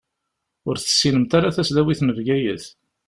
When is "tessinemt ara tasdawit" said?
0.77-2.01